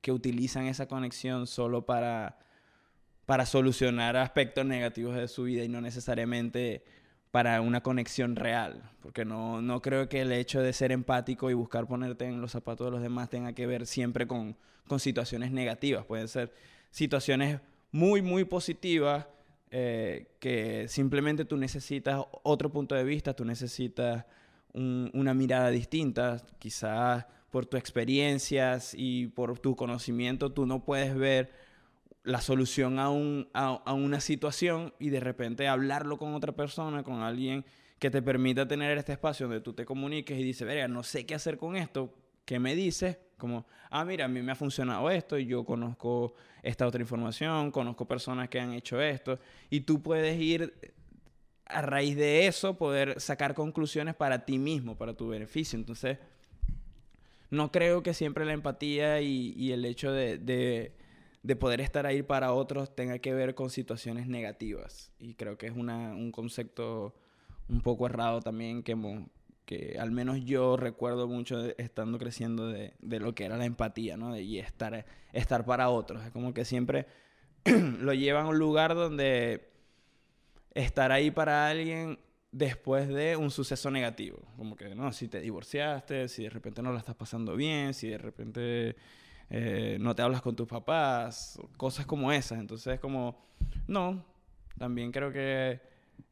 [0.00, 2.38] que utilizan esa conexión solo para
[3.26, 6.84] para solucionar aspectos negativos de su vida y no necesariamente
[7.30, 11.54] para una conexión real, porque no, no creo que el hecho de ser empático y
[11.54, 14.56] buscar ponerte en los zapatos de los demás tenga que ver siempre con,
[14.86, 16.52] con situaciones negativas, pueden ser
[16.90, 17.60] situaciones
[17.90, 19.26] muy, muy positivas
[19.72, 24.24] eh, que simplemente tú necesitas otro punto de vista, tú necesitas
[24.72, 31.16] un, una mirada distinta, quizás por tus experiencias y por tu conocimiento tú no puedes
[31.16, 31.50] ver
[32.24, 37.20] la solución a, un, a, una situación y de repente hablarlo con otra persona, con
[37.22, 37.64] alguien
[37.98, 41.26] que te permita tener este espacio donde tú te comuniques y dices, verga, no sé
[41.26, 42.14] qué hacer con esto,
[42.46, 43.18] ¿qué me dices?
[43.36, 47.70] Como, ah, mira, a mí me ha funcionado esto y yo conozco esta otra información,
[47.70, 50.74] conozco personas que han hecho esto y tú puedes ir
[51.66, 55.78] a raíz de eso, poder sacar conclusiones para ti mismo, para tu beneficio.
[55.78, 56.18] Entonces,
[57.50, 61.03] no creo que siempre la empatía y, y el hecho de
[61.56, 65.12] poder estar ahí para otros tenga que ver con situaciones negativas.
[65.18, 67.14] Y creo que es una, un concepto
[67.68, 68.96] un poco errado también que,
[69.66, 74.16] que al menos yo recuerdo mucho estando creciendo de, de, lo que era la empatía,
[74.16, 74.32] ¿no?
[74.32, 76.24] De, y estar, estar para otros.
[76.24, 77.06] Es como que siempre
[77.64, 79.70] lo llevan a un lugar donde
[80.72, 82.18] estar ahí para alguien
[82.52, 84.38] después de un suceso negativo.
[84.56, 88.08] Como que, no, si te divorciaste, si de repente no la estás pasando bien, si
[88.08, 88.96] de repente
[89.56, 92.58] eh, no te hablas con tus papás, cosas como esas.
[92.58, 93.40] Entonces, como,
[93.86, 94.24] no,
[94.76, 95.80] también creo que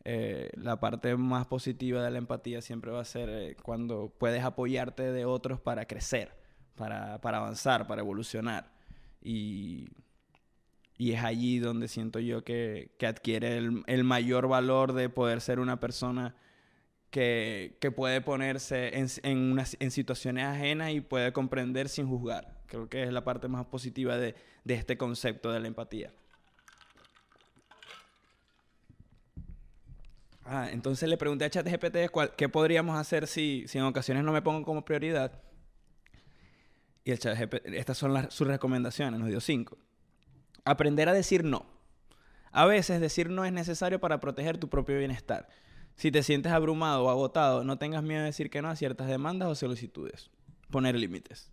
[0.02, 4.42] eh, la parte más positiva de la empatía siempre va a ser eh, cuando puedes
[4.42, 6.32] apoyarte de otros para crecer,
[6.74, 8.72] para, para avanzar, para evolucionar.
[9.22, 9.86] Y,
[10.98, 15.40] y, es allí donde siento yo que, que adquiere el, el, mayor valor de poder
[15.40, 16.34] ser una persona
[17.10, 22.61] que, que puede ponerse en, en, situaciones ajenas y puede comprender sin juzgar.
[22.72, 26.10] Creo que es la parte más positiva de, de este concepto de la empatía.
[30.46, 34.32] Ah, entonces le pregunté a ChatGPT cuál, qué podríamos hacer si, si en ocasiones no
[34.32, 35.42] me pongo como prioridad.
[37.04, 39.76] Y el ChatGPT, estas son las, sus recomendaciones, nos dio cinco.
[40.64, 41.66] Aprender a decir no.
[42.52, 45.46] A veces decir no es necesario para proteger tu propio bienestar.
[45.96, 49.08] Si te sientes abrumado o agotado, no tengas miedo de decir que no a ciertas
[49.08, 50.30] demandas o solicitudes.
[50.70, 51.52] Poner límites.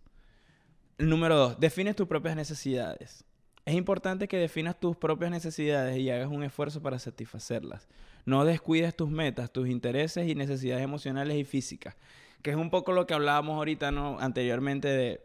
[1.00, 3.24] Número dos, defines tus propias necesidades.
[3.64, 7.88] Es importante que definas tus propias necesidades y hagas un esfuerzo para satisfacerlas.
[8.26, 11.96] No descuides tus metas, tus intereses y necesidades emocionales y físicas.
[12.42, 14.18] Que es un poco lo que hablábamos ahorita, ¿no?
[14.20, 15.20] Anteriormente de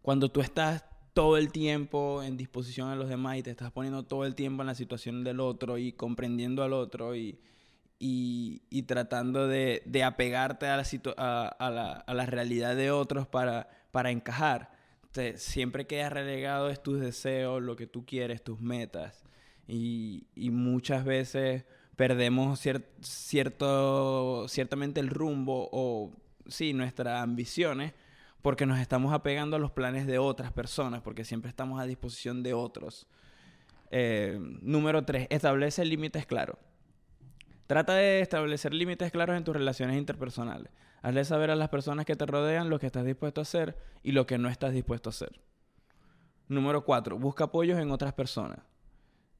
[0.00, 4.04] cuando tú estás todo el tiempo en disposición de los demás y te estás poniendo
[4.04, 7.38] todo el tiempo en la situación del otro y comprendiendo al otro y,
[7.98, 10.84] y, y tratando de, de, apegarte a la,
[11.18, 14.72] a, a, la, a la realidad de otros para para encajar.
[15.12, 19.24] Te, siempre quedas relegado es tus deseos, lo que tú quieres, tus metas.
[19.66, 21.64] Y, muchas veces
[21.96, 26.12] perdemos cier cierto, ciertamente el rumbo o,
[26.48, 27.92] sí, nuestras ambiciones
[28.42, 32.42] porque nos estamos apegando a los planes de otras personas, porque siempre estamos a disposición
[32.42, 33.06] de otros.
[33.90, 36.56] Eh, número tres, establece límites claros.
[37.66, 40.72] Trata de establecer límites claros en tus relaciones interpersonales.
[41.02, 44.12] Hazle saber a las personas que te rodean lo que estás dispuesto a hacer y
[44.12, 45.40] lo que no estás dispuesto a hacer.
[46.48, 47.18] Número 4.
[47.18, 48.58] Busca apoyos en otras personas.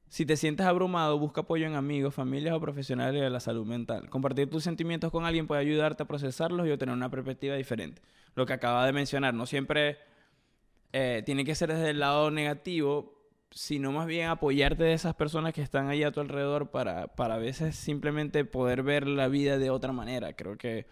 [0.07, 4.09] Si te sientes abrumado, busca apoyo en amigos, familias o profesionales de la salud mental.
[4.09, 8.01] Compartir tus sentimientos con alguien puede ayudarte a procesarlos y obtener una perspectiva diferente.
[8.35, 9.97] Lo que acaba de mencionar, no siempre
[10.91, 13.21] eh, tiene que ser desde el lado negativo,
[13.51, 17.35] sino más bien apoyarte de esas personas que están ahí a tu alrededor para, para
[17.35, 20.33] a veces simplemente poder ver la vida de otra manera.
[20.33, 20.87] Creo que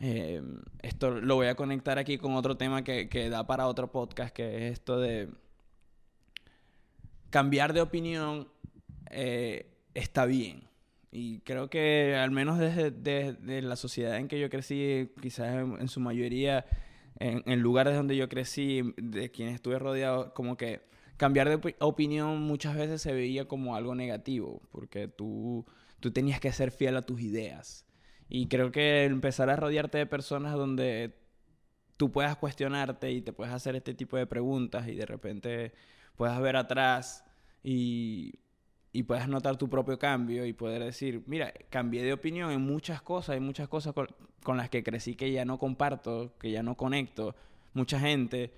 [0.00, 0.42] eh,
[0.82, 4.34] esto lo voy a conectar aquí con otro tema que, que da para otro podcast,
[4.34, 5.28] que es esto de
[7.30, 8.48] cambiar de opinión
[9.10, 10.64] eh, está bien.
[11.12, 15.98] Y creo que al menos desde, la sociedad en que yo crecí, quizás en, su
[15.98, 16.66] mayoría,
[17.18, 20.82] en, lugares donde yo crecí, de quienes estuve rodeado, como que
[21.16, 25.66] cambiar de opinión muchas veces se veía como algo negativo, porque tú,
[25.98, 27.84] tú tenías que ser fiel a tus ideas.
[28.30, 31.12] Y creo que empezar a rodearte de personas donde
[31.98, 35.72] tú puedas cuestionarte y te puedes hacer este tipo de preguntas y de repente
[36.16, 37.24] puedas ver atrás
[37.62, 38.40] y,
[38.92, 43.02] y puedas notar tu propio cambio y poder decir, mira, cambié de opinión en muchas
[43.02, 46.76] cosas, hay muchas cosas con, las que crecí que ya no comparto, que ya no
[46.76, 47.36] conecto,
[47.72, 48.52] mucha gente,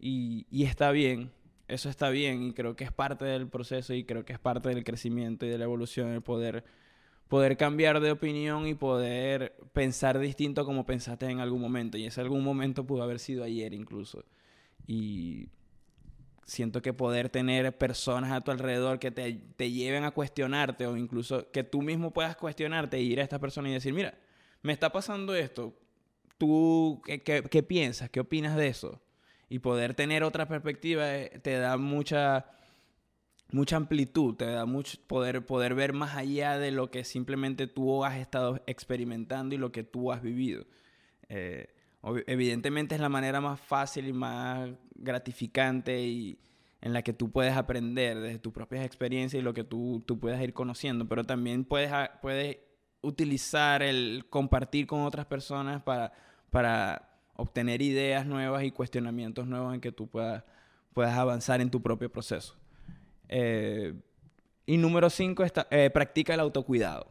[0.00, 1.30] y, y, está bien,
[1.68, 4.68] eso está bien, y creo que es parte del proceso y creo que es parte
[4.70, 6.64] del crecimiento y de la evolución el poder,
[7.28, 12.20] poder cambiar de opinión y poder pensar distinto como pensaste en algún momento, y ese
[12.20, 14.24] algún momento pudo haber sido ayer incluso.
[14.86, 15.48] Y
[16.44, 20.96] siento que poder tener personas a tu alrededor que te, te, lleven a cuestionarte o
[20.96, 24.16] incluso que tú mismo puedas cuestionarte e ir a esta persona y decir, mira,
[24.62, 25.74] me está pasando esto,
[26.38, 28.10] ¿tú qué, qué, piensas?
[28.10, 29.00] ¿Qué opinas de eso?
[29.48, 32.46] Y poder tener otra perspectiva eh, te da mucha,
[33.50, 38.04] mucha amplitud, te da mucho poder, poder ver más allá de lo que simplemente tú
[38.04, 40.64] has estado experimentando y lo que tú has vivido.
[41.28, 41.76] Eh,
[42.26, 46.38] Evidentemente es la manera más fácil y más gratificante y
[46.80, 50.20] en la que tú puedes aprender desde tus propias experiencias y lo que tú, tú
[50.20, 51.90] puedas ir conociendo, pero también puedes,
[52.22, 52.58] puedes
[53.00, 56.12] utilizar el compartir con otras personas para,
[56.50, 60.44] para obtener ideas nuevas y cuestionamientos nuevos en que tú puedas,
[60.92, 62.54] puedas avanzar en tu propio proceso.
[63.28, 63.94] Eh,
[64.66, 67.08] y número cinco, está, eh, practica el autocuidado.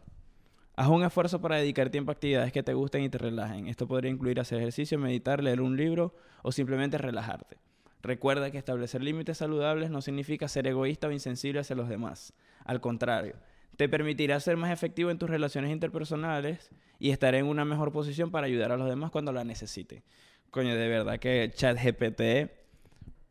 [0.76, 3.68] Haz un esfuerzo para dedicar tiempo a actividades que te gusten y te relajen.
[3.68, 7.58] Esto podría incluir hacer ejercicio, meditar, leer un libro o simplemente relajarte.
[8.02, 12.34] Recuerda que establecer límites saludables no significa ser egoísta o insensible hacia los demás.
[12.66, 13.36] Al contrario,
[13.78, 18.30] te permitirá ser más efectivo en tus relaciones interpersonales y estar en una mejor posición
[18.30, 20.04] para ayudar a los demás cuando la necesiten.
[20.52, 22.65] Coño, de verdad que ChatGPT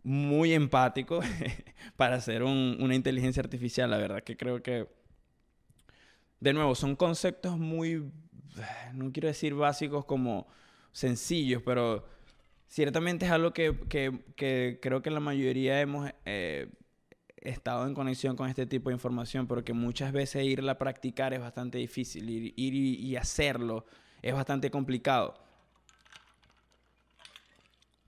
[0.04, 1.20] muy empático
[1.96, 3.90] para ser una inteligencia artificial.
[3.90, 4.86] La verdad que creo que
[6.44, 8.04] de nuevo, son conceptos muy,
[8.92, 10.46] no quiero decir básicos como
[10.92, 12.06] sencillos, pero
[12.68, 13.74] ciertamente es algo que,
[14.36, 16.68] creo que la mayoría hemos eh,
[17.36, 21.32] estado en conexión con este tipo de información, pero que muchas veces irla a practicar
[21.32, 23.86] es bastante difícil, ir, y hacerlo
[24.20, 25.43] es bastante complicado.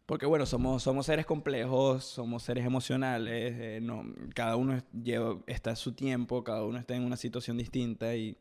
[0.07, 5.71] Porque bueno, somos, somos seres complejos, somos seres emocionales, eh, no, cada uno lleva, está
[5.71, 8.39] en su tiempo, cada uno está en una situación distinta y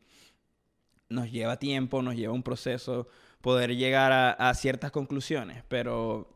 [1.08, 3.08] nos lleva tiempo, nos lleva un proceso
[3.40, 6.28] poder llegar a, ciertas conclusiones, pero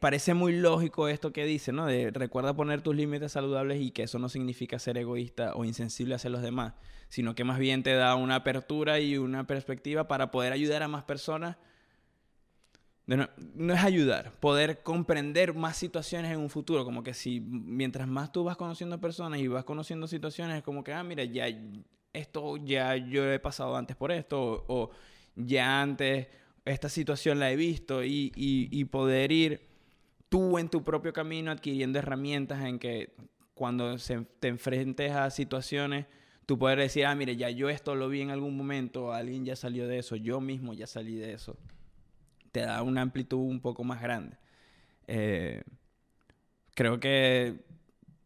[0.00, 1.86] parece muy lógico esto que dice, ¿no?
[1.86, 6.14] De recuerda poner tus límites saludables y que eso no significa ser egoísta o insensible
[6.16, 6.74] hacia los demás,
[7.08, 10.88] sino que más bien te da una apertura y una perspectiva para poder ayudar a
[10.88, 11.56] más personas
[13.06, 18.32] no, es ayudar, poder comprender más situaciones en un futuro, como que si mientras más
[18.32, 21.46] tú vas conociendo personas y vas conociendo situaciones, es como que, ah, mira, ya
[22.14, 24.90] esto ya yo he pasado antes por esto, o,
[25.36, 26.28] ya antes
[26.64, 29.68] esta situación la he visto, y, y, poder ir
[30.30, 33.14] tú en tu propio camino adquiriendo herramientas en que
[33.52, 36.06] cuando se, te enfrentes a situaciones,
[36.46, 39.56] tú puedes decir, ah, mire, ya yo esto lo vi en algún momento, alguien ya
[39.56, 41.58] salió de eso, yo mismo ya salí de eso
[42.54, 44.36] te da una amplitud un poco más grande.
[45.08, 45.64] Eh,
[46.76, 47.64] creo que,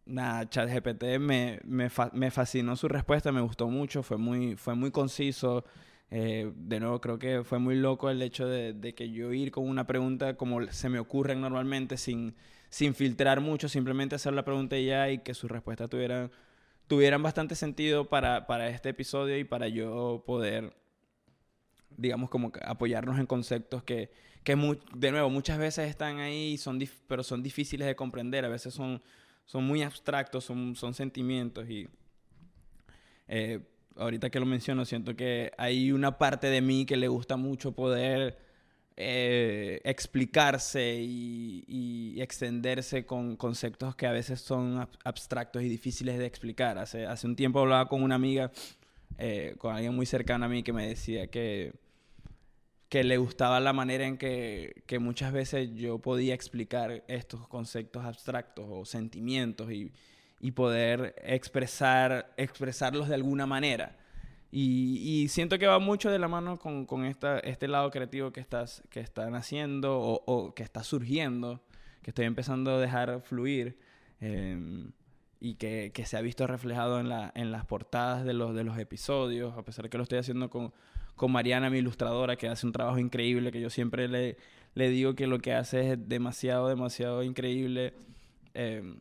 [0.05, 5.65] nada, ChatGPT me, me, fascinó su respuesta, me gustó mucho, fue muy, fue muy conciso.
[6.11, 9.67] Eh, de nuevo, creo que fue muy loco el hecho de, que yo ir con
[9.67, 12.35] una pregunta como se me ocurre normalmente, sin,
[12.69, 16.31] sin filtrar mucho, simplemente hacer la pregunta y ya y que sus respuestas tuvieran,
[16.87, 20.78] tuvieran bastante sentido para, para este episodio y para yo poder
[21.99, 24.11] digamos, como apoyarnos en conceptos que,
[24.43, 24.57] que
[24.95, 29.03] de nuevo, muchas veces están ahí, son pero son difíciles de comprender, a veces son,
[29.45, 31.89] son muy abstractos, son, son sentimientos y
[33.29, 33.61] eh,
[33.97, 37.73] ahorita que lo menciono, siento que hay una parte de mí que le gusta mucho
[37.73, 38.39] poder
[38.97, 46.79] eh, explicarse y, extenderse con conceptos que a veces son abstractos y difíciles de explicar.
[46.79, 48.51] Hace, hace un tiempo hablaba con una amiga,
[49.19, 51.73] eh, con alguien muy cercano a mí, que me decía que,
[52.89, 58.05] que le gustaba la manera en que, que muchas veces yo podía explicar estos conceptos
[58.05, 59.93] abstractos o sentimientos y,
[60.41, 63.97] y poder expresar, expresarlos de alguna manera.
[64.51, 68.41] Y, siento que va mucho de la mano con, con esta, este lado creativo que,
[68.41, 71.61] estás, que están haciendo o, que está surgiendo,
[72.03, 73.79] que estoy empezando a dejar fluir
[74.21, 74.93] em,
[75.39, 78.65] y que, que, se ha visto reflejado en, la, en las portadas de los, de
[78.65, 80.73] los episodios, a pesar que lo estoy haciendo con,
[81.19, 84.39] con Mariana, mi ilustradora, que hace un trabajo increíble, que yo siempre le,
[84.75, 87.93] le digo que lo que hace es demasiado, demasiado increíble.
[88.55, 89.01] Em,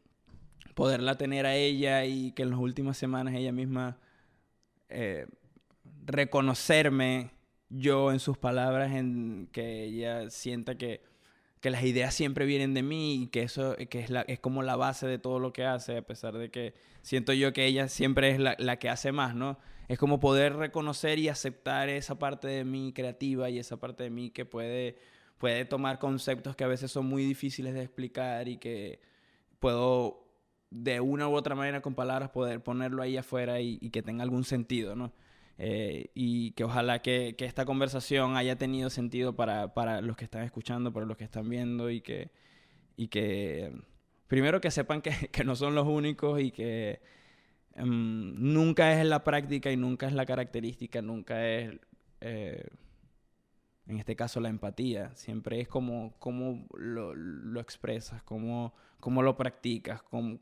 [0.77, 3.97] poderla tener a ella y que en las últimas semanas ella misma
[4.89, 5.25] eh,
[6.05, 7.31] reconocerme
[7.69, 11.01] yo en sus palabras, en que ella sienta que,
[11.61, 14.63] que, las ideas siempre vienen de mí y que eso que es, la, es como
[14.63, 17.87] la base de todo lo que hace, a pesar de que siento yo que ella
[17.87, 19.57] siempre es la, la que hace más, ¿no?
[19.87, 24.09] Es como poder reconocer y aceptar esa parte de mí creativa y esa parte de
[24.09, 24.97] mí que puede,
[25.37, 28.99] puede tomar conceptos que a veces son muy difíciles de explicar y que
[29.59, 30.27] puedo
[30.69, 34.43] de una u otra manera con palabras poder ponerlo ahí afuera y, que tenga algún
[34.43, 35.13] sentido, ¿no?
[35.59, 40.93] Eh, y que ojalá que, esta conversación haya tenido sentido para, los que están escuchando,
[40.93, 42.29] para los que están viendo y que,
[42.95, 43.71] y que
[44.27, 47.01] primero que sepan que, no son los únicos y que
[47.75, 51.75] em, nunca es la práctica y nunca es la característica, nunca es...
[52.21, 52.67] Eh,
[53.87, 59.37] en este caso la empatía, siempre es como, como lo, lo expresas, cómo, cómo, lo
[59.37, 60.39] practicas, cómo,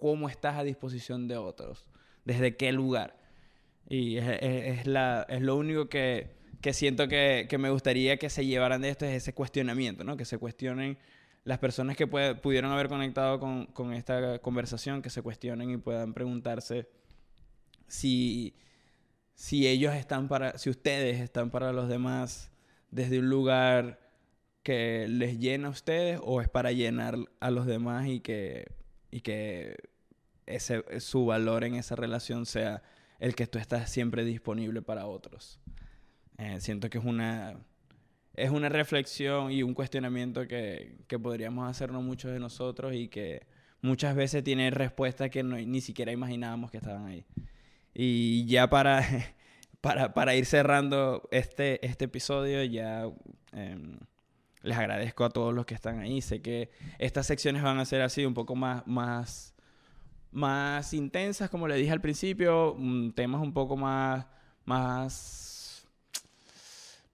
[0.00, 1.86] cómo, estás a disposición de otros,
[2.24, 3.23] desde qué lugar.
[3.88, 6.30] Y es, la, es lo único que,
[6.60, 10.16] que siento que, que, me gustaría que se llevaran de esto, es ese cuestionamiento, ¿no?
[10.16, 10.98] que se cuestionen
[11.44, 16.14] las personas que pudieron haber conectado con, con esta conversación, que se cuestionen y puedan
[16.14, 16.88] preguntarse
[17.86, 18.54] si,
[19.34, 22.50] si ellos están para, si ustedes están para los demás
[22.90, 24.00] desde un lugar
[24.62, 28.72] que les llena a ustedes o es para llenar a los demás y que,
[29.10, 29.76] y que
[30.46, 32.82] ese, su valor en esa relación sea
[33.18, 35.60] el que tú estás siempre disponible para otros.
[36.38, 37.56] Eh, siento que es una,
[38.34, 43.46] es una reflexión y un cuestionamiento que, que, podríamos hacernos muchos de nosotros y que
[43.82, 47.24] muchas veces tiene respuestas que ni siquiera imaginábamos que estaban ahí.
[47.94, 49.04] Y ya para
[50.14, 53.06] para, ir cerrando este, este episodio, ya
[53.52, 53.98] em,
[54.62, 56.22] les agradezco a todos los que están ahí.
[56.22, 59.53] Sé que estas secciones van a ser así un poco más, más,
[60.34, 64.26] más intensas, como le dije al principio, mm, temas un poco más,
[64.64, 65.86] más,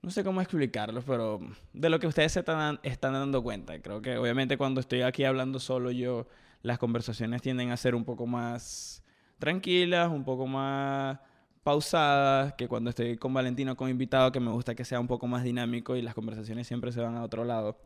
[0.03, 1.39] no sé cómo explicarlos, pero
[1.75, 3.81] de lo que ustedes se están, están dando cuenta.
[3.81, 6.27] Creo que obviamente cuando estoy aquí hablando solo yo,
[6.63, 9.05] las conversaciones tienden a ser un poco más
[9.39, 11.19] tranquilas, un poco más
[11.63, 15.27] pausadas, que cuando estoy con Valentino como invitado, que me gusta que sea un poco
[15.27, 17.77] más dinámico y las conversaciones siempre se van a otro lado.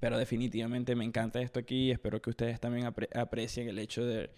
[0.00, 4.30] Pero definitivamente me encanta esto aquí espero que ustedes también aprecien el hecho de,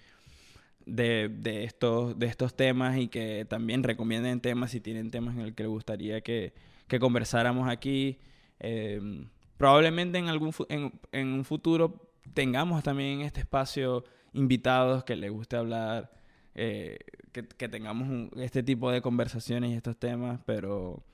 [0.87, 5.55] de, estos, de estos temas y que también recomienden temas si tienen temas en el
[5.55, 6.53] que les gustaría que,
[6.87, 8.19] que conversáramos aquí.
[8.61, 15.17] Em, probablemente en, algún, en, en un futuro tengamos también en este espacio invitados que
[15.17, 16.11] les guste hablar
[16.61, 16.99] eh,
[17.31, 21.05] que, tengamos este tipo de conversaciones y estos temas, pero,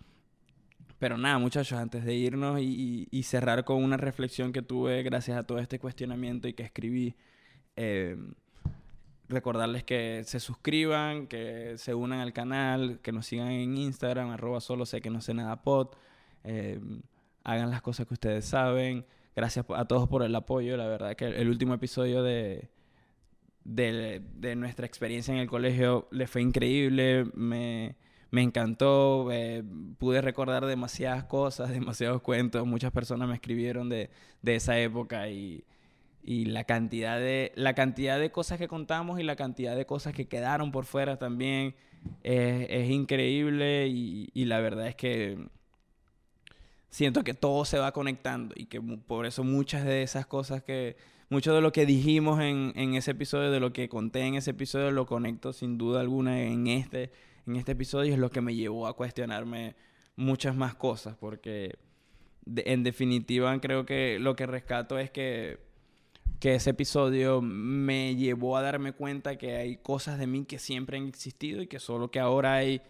[1.04, 5.42] pero nada, muchachos, antes de irnos y, cerrar con una reflexión que tuve gracias a
[5.42, 7.14] todo este cuestionamiento y que escribí,
[7.76, 8.16] eh,
[9.28, 14.62] recordarles que se suscriban, que se unan al canal, que nos sigan en Instagram, arroba
[14.62, 15.88] solo sé que no sé nada pod,
[16.42, 16.80] eh,
[17.42, 19.04] hagan las cosas que ustedes saben.
[19.36, 22.70] Gracias a todos por el apoyo, la verdad que el último episodio de
[23.64, 27.96] de, de, nuestra experiencia en el colegio le fue increíble, me,
[28.30, 29.62] me encantó, eh,
[29.98, 34.10] pude recordar demasiadas cosas, demasiados cuentos, muchas personas me escribieron de,
[34.42, 35.64] de esa época y,
[36.22, 40.14] y, la, cantidad de, la cantidad de cosas que contamos y la cantidad de cosas
[40.14, 41.74] que quedaron por fuera también
[42.22, 45.48] es, es increíble y, y la verdad es que
[46.90, 50.96] siento que todo se va conectando y que por eso muchas de esas cosas que
[51.28, 54.52] mucho de lo que dijimos en, en, ese episodio, de lo que conté en ese
[54.52, 57.10] episodio, lo conecto sin duda alguna en este,
[57.46, 58.12] en este episodio.
[58.12, 59.74] Es lo que me llevó a cuestionarme
[60.16, 61.76] muchas más cosas, porque
[62.46, 65.58] en definitiva creo que lo que rescato es que,
[66.40, 70.98] que ese episodio me llevó a darme cuenta que hay cosas de mí que siempre
[70.98, 72.82] han existido y que solo que ahora hay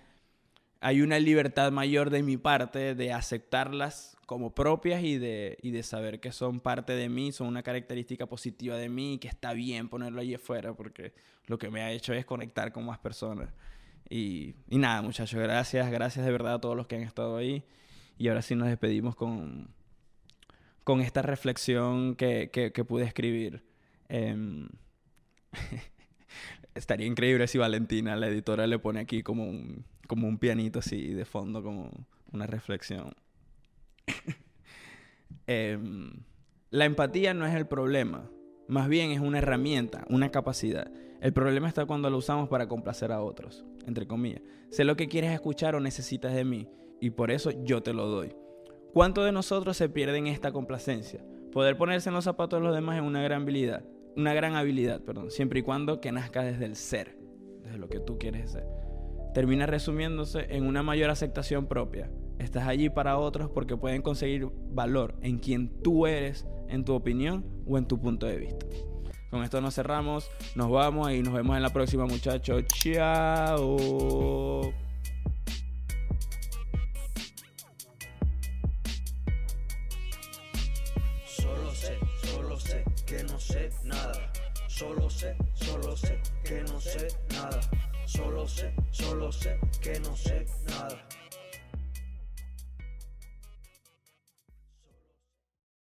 [0.84, 5.82] hay una libertad mayor de mi parte de aceptarlas como propias y de, y de
[5.82, 9.54] saber que son parte de mí, son una característica positiva de mí y que está
[9.54, 11.14] bien ponerlo allí afuera porque
[11.46, 13.48] lo que me ha hecho es conectar con más personas.
[14.08, 17.64] Y, nada, muchachos, gracias, gracias de verdad a todos los que han estado ahí.
[18.18, 19.68] Y ahora sí nos despedimos con,
[20.84, 23.64] con esta reflexión que, que, pude escribir.
[24.08, 24.68] Em,
[26.74, 31.12] estaría increíble si Valentina, la editora, le pone aquí como un, como un pianito así
[31.14, 31.90] de fondo, como
[32.32, 33.14] una reflexión.
[35.46, 36.10] Em,
[36.70, 38.30] la empatía no es el problema,
[38.68, 40.90] más bien es una herramienta, una capacidad.
[41.20, 44.42] El problema está cuando lo usamos para complacer a otros, entre comillas.
[44.70, 46.68] Sé lo que quieres escuchar o necesitas de mí,
[47.00, 48.34] y por eso yo te lo doy.
[48.92, 51.24] ¿Cuánto de nosotros se pierde en esta complacencia?
[51.52, 53.84] Poder ponerse en los zapatos de los demás es una gran habilidad,
[54.16, 57.16] una gran habilidad, perdón, siempre y cuando que nazca desde el ser,
[57.62, 58.66] desde lo que tú quieres ser.
[59.34, 62.10] Termina resumiéndose en una mayor aceptación propia.
[62.38, 67.44] Estás allí para otros porque pueden conseguir valor en quien tú eres, en tu opinión
[67.66, 68.66] o en tu punto de vista.
[69.30, 72.64] Con esto nos cerramos, nos vamos y nos vemos en la próxima muchachos.
[72.68, 73.76] Chao.
[81.26, 84.32] Solo sé, solo sé que no sé nada.
[84.68, 87.60] Solo sé, solo sé que no sé nada.
[88.06, 91.23] Solo sé, solo sé que no sé nada.